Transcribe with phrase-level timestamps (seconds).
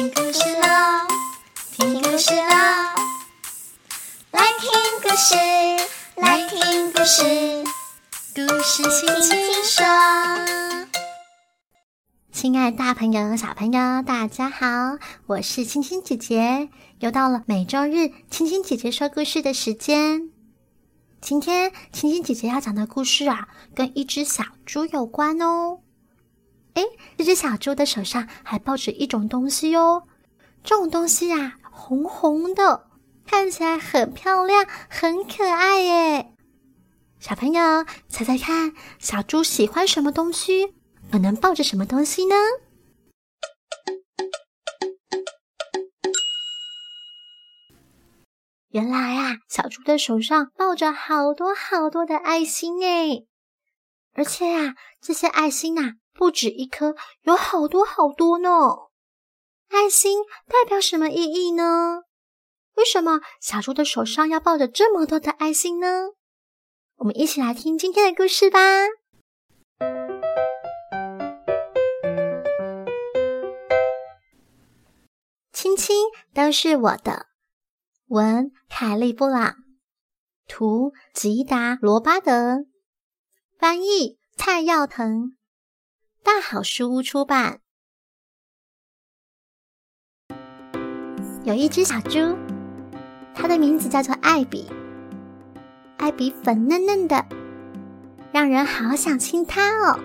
[0.00, 1.06] 听故事喽，
[1.72, 2.46] 听故事喽，
[4.30, 4.70] 来听
[5.02, 5.36] 故事，
[6.16, 7.22] 来听故事，
[8.34, 9.84] 故事轻轻说。
[12.32, 14.66] 亲爱大朋友、小朋友，大家好，
[15.26, 16.70] 我是青青姐姐，
[17.00, 20.30] 又到了每周日青青姐姐说故事的时间。
[21.20, 25.80] 今天青青姐姐要讲的故事啊，跟一只小猪有关哦。
[26.80, 26.86] 哎，
[27.18, 30.04] 这只小猪的手上还抱着一种东西哟，
[30.64, 32.88] 这种东西呀，红红的，
[33.26, 36.34] 看起来很漂亮，很可爱耶。
[37.18, 40.74] 小朋友，猜猜看，小猪喜欢什么东西？
[41.12, 42.34] 可能抱着什么东西呢？
[48.70, 53.26] 原来啊，小猪的手上抱着好多好多的爱心诶，
[54.14, 58.50] 而且啊，这些爱心啊，不止一颗，有好多好多呢。
[59.68, 62.02] 爱心代表什么意义呢？
[62.74, 66.10] 为什么小猪的手上要抱着这么多的爱心呢？
[66.96, 68.60] 我们一起来听今天的故事吧。
[75.52, 77.26] 亲亲都是我的。
[78.06, 79.54] 文凯利布朗，
[80.48, 82.64] 图吉达罗巴德，
[83.58, 85.36] 翻译蔡耀腾，
[86.22, 87.60] 大好书屋出版。
[91.44, 92.36] 有一只小猪，
[93.34, 94.66] 它的名字叫做艾比。
[95.96, 97.24] 艾比粉嫩嫩的，
[98.32, 99.98] 让人好想亲它哦。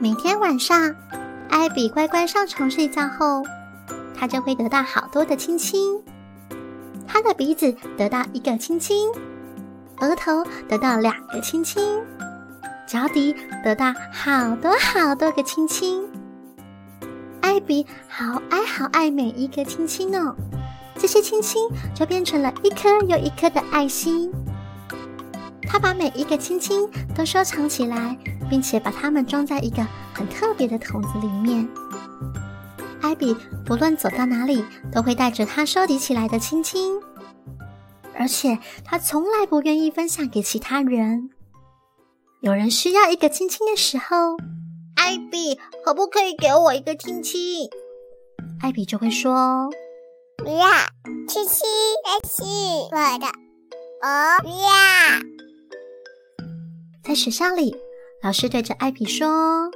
[0.00, 0.94] 每天晚上，
[1.48, 3.42] 艾比乖乖上床睡觉后，
[4.14, 6.02] 它就会得到好多的亲亲。
[7.06, 9.10] 它的鼻子得到一个亲亲，
[10.00, 12.00] 额头得到两个亲亲，
[12.88, 16.02] 脚底得到好多好多个亲亲。
[17.42, 20.34] 艾比好爱好爱每一个亲亲哦，
[20.98, 24.32] 这些亲亲就变成了一颗又一颗的爱心。
[25.62, 28.16] 他把每一个亲亲都收藏起来，
[28.48, 31.68] 并且把它们装在一个很特别的桶子里面。
[33.02, 36.98] 艾比不论走到哪里，都会带着他收集起来的亲亲，
[38.18, 41.28] 而且他从来不愿意分享给其他人。
[42.40, 44.36] 有人需要一个亲亲的时候，
[44.94, 47.68] 艾比可不可以给我一个亲亲？
[48.60, 49.68] 艾比就会说
[50.38, 50.68] ：“不要，
[51.26, 51.66] 亲亲
[52.04, 52.44] 那是
[52.92, 53.26] 我的，
[54.06, 54.68] 哦不要。”
[57.02, 57.76] 在学校里，
[58.22, 59.70] 老师对着艾比说。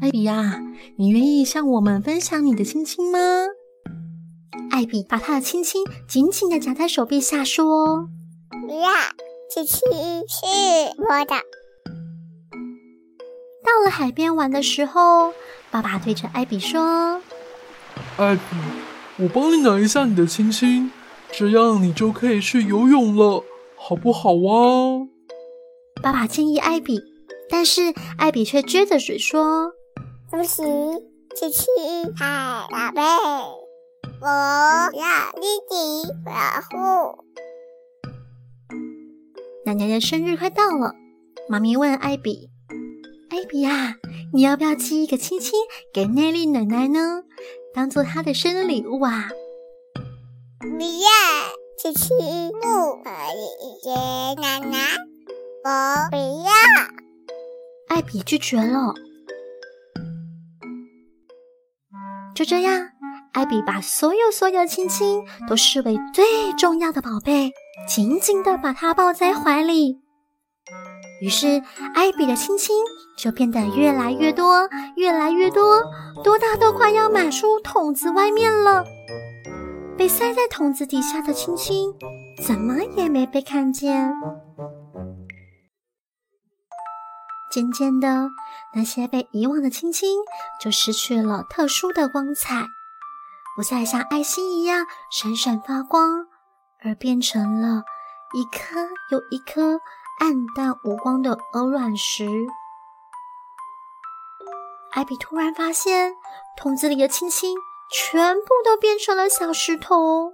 [0.00, 0.60] 艾比呀，
[0.96, 3.18] 你愿意向我们分享你的亲亲吗？
[4.72, 8.08] 艾比把他的亲亲紧紧的夹在手臂下，说
[8.66, 8.90] ：“不要，
[9.48, 9.78] 亲亲
[10.28, 10.44] 是
[10.98, 11.36] 我的。”
[13.78, 15.32] 到了海边玩的时候，
[15.70, 17.22] 爸爸对着艾比说
[18.18, 18.42] ：“艾比，
[19.18, 20.90] 我帮你拿一下你的亲亲，
[21.30, 23.44] 这样你就可以去游泳了，
[23.76, 25.06] 好不好啊？”
[26.02, 27.00] 爸爸建议艾比，
[27.48, 29.70] 但是艾比却撅着嘴说。
[30.28, 30.66] 不行，
[31.36, 31.68] 亲亲
[32.16, 33.00] 嗨宝贝，
[34.20, 36.32] 我要自己保
[36.68, 37.24] 护。
[39.64, 40.96] 奶奶的生日快到了，
[41.48, 42.50] 妈咪问艾比
[43.30, 43.94] ：“艾比啊，
[44.32, 45.52] 你要不要寄一个亲亲
[45.92, 47.22] 给奈丽奶奶呢？
[47.74, 49.28] 当做她的生日礼物啊？”
[50.60, 51.08] 不要，
[51.78, 52.16] 亲亲
[52.52, 54.96] 不可以给奶奶，
[55.64, 56.50] 我不要。
[57.88, 58.94] 艾比拒绝了。
[62.34, 62.88] 就这样，
[63.32, 66.24] 艾比把所有所有亲亲都视为最
[66.56, 67.52] 重要的宝贝，
[67.86, 70.00] 紧紧的把它抱在怀里。
[71.20, 71.62] 于是，
[71.94, 72.76] 艾比的亲亲
[73.16, 75.82] 就变得越来越多，越来越多，
[76.22, 78.84] 多大都快要满出桶子外面了。
[79.96, 81.92] 被塞在桶子底下的亲亲，
[82.46, 84.12] 怎么也没被看见。
[87.50, 88.28] 渐渐的，
[88.74, 90.20] 那些被遗忘的亲亲
[90.60, 92.66] 就失去了特殊的光彩，
[93.56, 96.26] 不再像爱心一样闪闪发光，
[96.84, 97.82] 而变成了
[98.34, 98.80] 一颗
[99.10, 99.80] 又一颗
[100.18, 102.26] 暗淡无光的鹅卵石。
[104.92, 106.14] 艾比突然发现，
[106.56, 107.54] 桶子里的青青
[107.90, 110.32] 全部都变成了小石头。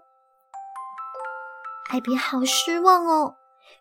[1.91, 3.35] 艾比好失望哦，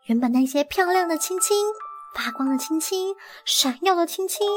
[0.07, 1.57] 原本那些漂亮的青青。
[2.15, 4.47] 发光的青青，闪耀的青青，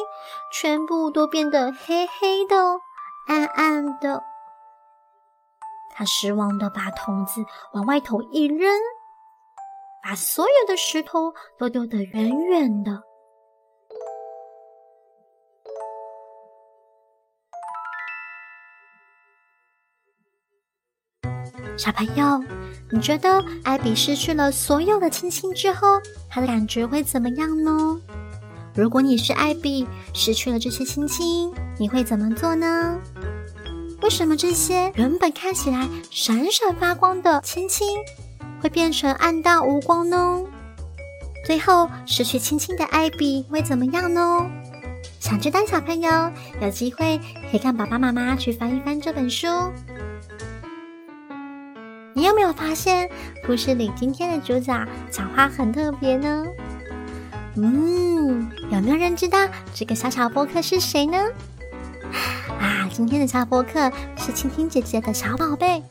[0.52, 2.54] 全部都变得黑黑的、
[3.28, 4.22] 暗暗的。
[5.94, 8.78] 他失望的把桶子往外头一扔，
[10.08, 13.02] 把所有的石头都丢得远远的。
[21.76, 22.40] 小朋友，
[22.92, 26.00] 你觉得艾比失去了所有的亲亲之后，
[26.30, 28.00] 他的感觉会怎么样呢？
[28.76, 33.00] 如果你是艾比，失去了这些亲亲，你会怎么做呢？
[34.02, 37.98] 为什么这些原本看起来闪闪发光的亲亲，
[38.60, 40.42] 会变成暗淡无光呢？
[41.44, 44.46] 最后失去亲亲的艾比会怎么样呢？
[45.20, 47.18] 想知道小朋友有机会
[47.50, 49.46] 可以看爸爸妈妈去翻一翻这本书。
[52.14, 53.08] 你有没有发现
[53.46, 56.46] 故事里今天的主角讲话很特别呢？
[57.56, 59.38] 嗯，有没有人知道
[59.74, 61.18] 这个小小播客是谁呢？
[62.58, 65.82] 啊，今天的小播客是青青姐姐的小宝贝。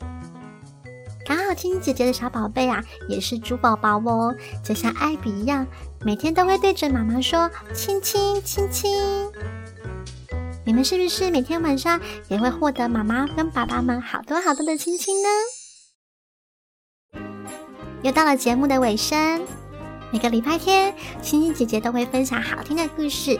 [1.46, 4.34] 好青青姐姐的小宝贝啊，也是猪宝宝哦，
[4.64, 5.64] 就像艾比一样，
[6.04, 8.92] 每天都会对着妈妈说亲亲亲亲。
[10.64, 15.28] 你们是不是每天晚上也会获得妈妈跟爸爸们好多好多的亲亲呢？
[18.02, 19.46] 又到了节目的尾声，
[20.12, 23.38] 每个礼拜天，青青姐姐都会分享好听的故事。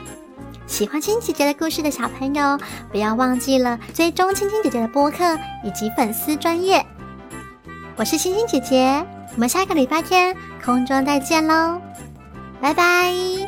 [0.68, 2.56] 喜欢青青姐姐的故事的小朋友，
[2.92, 6.86] 不要忘记了追踪青青姐姐的播客以及粉丝专业。
[7.96, 9.04] 我是星星姐姐，
[9.34, 11.80] 我们下个礼拜天空中再见喽，
[12.60, 13.45] 拜拜。